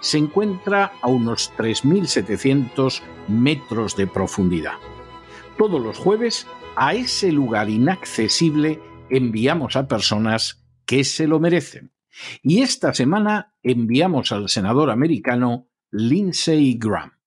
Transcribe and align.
se 0.00 0.18
encuentra 0.18 0.92
a 1.02 1.08
unos 1.08 1.52
3.700 1.56 3.02
metros 3.28 3.96
de 3.96 4.06
profundidad 4.06 4.78
todos 5.58 5.82
los 5.82 5.98
jueves, 5.98 6.46
a 6.76 6.94
ese 6.94 7.32
lugar 7.32 7.68
inaccesible 7.68 8.80
enviamos 9.10 9.76
a 9.76 9.88
personas 9.88 10.64
que 10.86 11.04
se 11.04 11.26
lo 11.26 11.40
merecen. 11.40 11.92
Y 12.42 12.62
esta 12.62 12.94
semana 12.94 13.52
enviamos 13.62 14.32
al 14.32 14.48
senador 14.48 14.90
americano 14.90 15.68
Lindsey 15.90 16.78
Graham. 16.78 17.17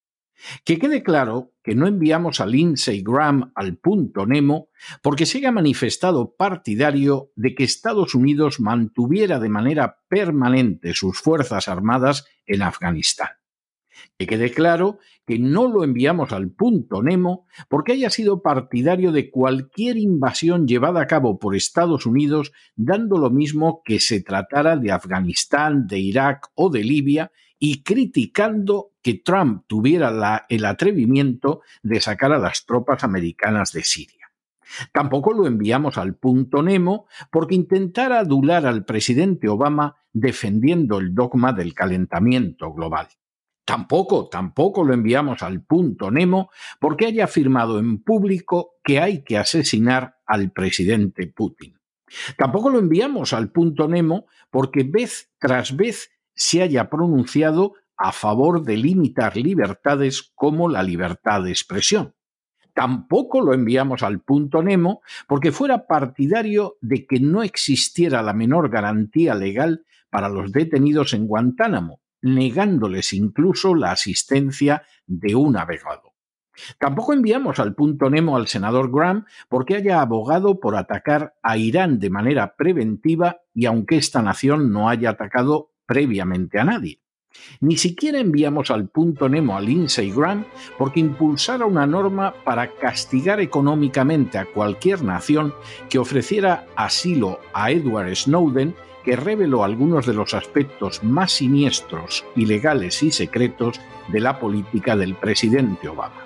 Que 0.63 0.79
quede 0.79 1.03
claro 1.03 1.53
que 1.63 1.75
no 1.75 1.87
enviamos 1.87 2.39
a 2.39 2.45
Lindsey 2.45 3.03
Graham 3.03 3.51
al 3.55 3.77
punto 3.77 4.25
Nemo 4.25 4.69
porque 5.01 5.25
se 5.25 5.39
haya 5.39 5.51
manifestado 5.51 6.35
partidario 6.35 7.31
de 7.35 7.53
que 7.55 7.63
Estados 7.63 8.15
Unidos 8.15 8.59
mantuviera 8.59 9.39
de 9.39 9.49
manera 9.49 9.99
permanente 10.07 10.93
sus 10.93 11.19
Fuerzas 11.19 11.67
Armadas 11.67 12.25
en 12.45 12.61
Afganistán. 12.63 13.29
Que 14.17 14.27
quede 14.27 14.51
claro 14.51 14.99
que 15.25 15.39
no 15.39 15.67
lo 15.67 15.83
enviamos 15.83 16.31
al 16.31 16.51
punto 16.51 17.03
Nemo 17.03 17.45
porque 17.69 17.93
haya 17.93 18.09
sido 18.09 18.41
partidario 18.41 19.11
de 19.11 19.29
cualquier 19.29 19.97
invasión 19.97 20.67
llevada 20.67 21.01
a 21.01 21.07
cabo 21.07 21.39
por 21.39 21.55
Estados 21.55 22.05
Unidos, 22.05 22.51
dando 22.75 23.17
lo 23.17 23.29
mismo 23.29 23.81
que 23.83 23.99
se 23.99 24.21
tratara 24.21 24.77
de 24.77 24.91
Afganistán, 24.91 25.87
de 25.87 25.99
Irak 25.99 26.47
o 26.55 26.69
de 26.69 26.83
Libia, 26.83 27.31
y 27.63 27.83
criticando 27.83 28.93
que 29.03 29.21
Trump 29.23 29.65
tuviera 29.67 30.47
el 30.49 30.65
atrevimiento 30.65 31.61
de 31.83 32.01
sacar 32.01 32.31
a 32.31 32.39
las 32.39 32.65
tropas 32.65 33.03
americanas 33.03 33.71
de 33.71 33.83
Siria. 33.83 34.31
Tampoco 34.91 35.31
lo 35.31 35.45
enviamos 35.45 35.99
al 35.99 36.15
punto 36.15 36.63
Nemo 36.63 37.05
porque 37.31 37.53
intentara 37.53 38.17
adular 38.17 38.65
al 38.65 38.83
presidente 38.83 39.47
Obama 39.47 39.95
defendiendo 40.11 40.97
el 40.97 41.13
dogma 41.13 41.53
del 41.53 41.75
calentamiento 41.75 42.73
global. 42.73 43.09
Tampoco, 43.63 44.27
tampoco 44.27 44.83
lo 44.83 44.95
enviamos 44.95 45.43
al 45.43 45.61
punto 45.61 46.09
Nemo 46.09 46.49
porque 46.79 47.05
haya 47.05 47.25
afirmado 47.25 47.77
en 47.77 48.01
público 48.01 48.77
que 48.83 48.99
hay 48.99 49.23
que 49.23 49.37
asesinar 49.37 50.17
al 50.25 50.51
presidente 50.51 51.27
Putin. 51.27 51.77
Tampoco 52.37 52.71
lo 52.71 52.79
enviamos 52.79 53.33
al 53.33 53.51
punto 53.51 53.87
Nemo 53.87 54.25
porque 54.49 54.83
vez 54.83 55.31
tras 55.37 55.75
vez 55.75 56.09
se 56.41 56.63
haya 56.63 56.89
pronunciado 56.89 57.75
a 57.95 58.11
favor 58.11 58.63
de 58.63 58.75
limitar 58.75 59.37
libertades 59.37 60.31
como 60.33 60.67
la 60.67 60.81
libertad 60.81 61.43
de 61.43 61.51
expresión. 61.51 62.15
Tampoco 62.73 63.41
lo 63.41 63.53
enviamos 63.53 64.01
al 64.01 64.21
punto 64.21 64.63
Nemo 64.63 65.01
porque 65.27 65.51
fuera 65.51 65.85
partidario 65.85 66.77
de 66.81 67.05
que 67.05 67.19
no 67.19 67.43
existiera 67.43 68.23
la 68.23 68.33
menor 68.33 68.71
garantía 68.71 69.35
legal 69.35 69.85
para 70.09 70.29
los 70.29 70.51
detenidos 70.51 71.13
en 71.13 71.27
Guantánamo, 71.27 72.01
negándoles 72.23 73.13
incluso 73.13 73.75
la 73.75 73.91
asistencia 73.91 74.81
de 75.05 75.35
un 75.35 75.57
abogado. 75.57 76.13
Tampoco 76.79 77.13
enviamos 77.13 77.59
al 77.59 77.75
punto 77.75 78.09
Nemo 78.09 78.35
al 78.35 78.47
senador 78.47 78.91
Graham 78.91 79.25
porque 79.47 79.75
haya 79.75 80.01
abogado 80.01 80.59
por 80.59 80.75
atacar 80.75 81.35
a 81.43 81.57
Irán 81.57 81.99
de 81.99 82.09
manera 82.09 82.55
preventiva 82.55 83.41
y 83.53 83.67
aunque 83.67 83.97
esta 83.97 84.23
nación 84.23 84.71
no 84.71 84.89
haya 84.89 85.11
atacado 85.11 85.71
previamente 85.91 86.57
a 86.57 86.63
nadie. 86.63 87.01
Ni 87.59 87.75
siquiera 87.75 88.17
enviamos 88.17 88.71
al 88.71 88.87
punto 88.87 89.27
Nemo 89.27 89.57
a 89.57 89.61
Lindsey 89.61 90.09
Graham 90.09 90.45
porque 90.77 91.01
impulsara 91.01 91.65
una 91.65 91.85
norma 91.85 92.33
para 92.45 92.71
castigar 92.71 93.41
económicamente 93.41 94.37
a 94.37 94.45
cualquier 94.45 95.03
nación 95.03 95.53
que 95.89 95.99
ofreciera 95.99 96.65
asilo 96.77 97.41
a 97.53 97.71
Edward 97.71 98.15
Snowden 98.15 98.73
que 99.03 99.17
reveló 99.17 99.65
algunos 99.65 100.05
de 100.05 100.13
los 100.13 100.33
aspectos 100.33 101.03
más 101.03 101.33
siniestros, 101.33 102.23
ilegales 102.37 103.03
y 103.03 103.11
secretos 103.11 103.81
de 104.07 104.21
la 104.21 104.39
política 104.39 104.95
del 104.95 105.15
presidente 105.15 105.89
Obama. 105.89 106.23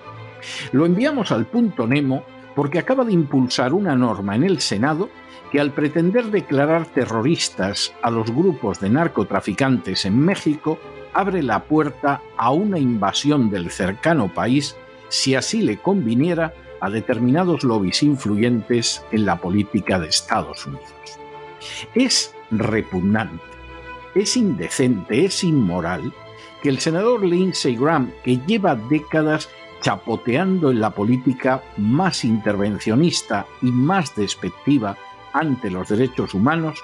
Lo 0.73 0.85
enviamos 0.85 1.31
al 1.31 1.47
punto 1.47 1.87
Nemo 1.87 2.23
porque 2.55 2.79
acaba 2.79 3.03
de 3.03 3.13
impulsar 3.13 3.73
una 3.73 3.95
norma 3.95 4.35
en 4.35 4.43
el 4.43 4.61
Senado 4.61 5.09
que 5.51 5.59
al 5.59 5.71
pretender 5.71 6.31
declarar 6.31 6.85
terroristas 6.85 7.93
a 8.01 8.09
los 8.09 8.31
grupos 8.31 8.79
de 8.79 8.89
narcotraficantes 8.89 10.05
en 10.05 10.17
México, 10.19 10.79
abre 11.13 11.43
la 11.43 11.63
puerta 11.63 12.21
a 12.37 12.51
una 12.51 12.79
invasión 12.79 13.49
del 13.49 13.69
cercano 13.69 14.33
país 14.33 14.75
si 15.09 15.35
así 15.35 15.61
le 15.61 15.77
conviniera 15.77 16.53
a 16.81 16.89
determinados 16.89 17.63
lobbies 17.63 18.03
influyentes 18.03 19.03
en 19.11 19.25
la 19.25 19.37
política 19.37 19.99
de 19.99 20.07
Estados 20.07 20.65
Unidos. 20.65 20.83
Es 21.93 22.33
repugnante, 22.51 23.43
es 24.13 24.35
indecente, 24.37 25.25
es 25.25 25.43
inmoral 25.43 26.13
que 26.61 26.69
el 26.69 26.79
senador 26.79 27.23
Lindsey 27.23 27.75
Graham, 27.75 28.11
que 28.23 28.39
lleva 28.45 28.75
décadas 28.75 29.49
chapoteando 29.85 30.71
en 30.71 30.79
la 30.79 30.89
política 30.89 31.61
más 31.77 32.25
intervencionista 32.25 33.45
y 33.61 33.71
más 33.71 34.15
despectiva 34.15 34.97
ante 35.31 35.69
los 35.69 35.89
derechos 35.89 36.33
humanos, 36.33 36.79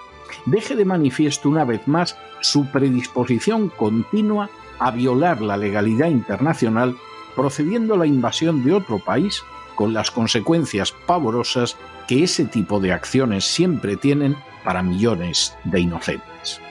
deje 0.46 0.76
de 0.76 0.86
manifiesto 0.86 1.50
una 1.50 1.66
vez 1.66 1.88
más 1.88 2.16
su 2.42 2.68
predisposición 2.68 3.70
continua 3.70 4.52
a 4.78 4.92
violar 4.92 5.42
la 5.42 5.58
legalidad 5.58 6.10
internacional 6.10 6.96
procediendo 7.36 7.96
a 7.96 7.98
la 7.98 8.06
invasión 8.06 8.64
de 8.64 8.76
otro 8.76 9.00
país 9.00 9.42
con 9.74 9.94
las 9.94 10.12
consecuencias 10.12 10.92
pavorosas 10.92 11.78
que 12.08 12.24
ese 12.24 12.46
tipo 12.46 12.80
de 12.80 12.94
acciones 12.94 13.46
siempre 13.46 13.96
tienen 13.96 14.38
para 14.64 14.84
millones 14.84 15.58
de 15.64 15.80
inocentes. 15.80 16.62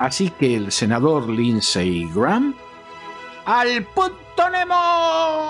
Así 0.00 0.30
que 0.30 0.56
el 0.56 0.72
senador 0.72 1.28
Lindsey 1.28 2.10
Graham... 2.12 2.56
¡Al 3.46 3.84
punto 3.84 4.50
Nemo! 4.50 5.49